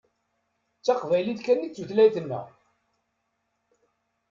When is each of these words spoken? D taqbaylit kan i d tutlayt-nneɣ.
D 0.79 0.81
taqbaylit 0.85 1.39
kan 1.45 1.65
i 1.65 1.67
d 1.69 1.73
tutlayt-nneɣ. 1.75 2.45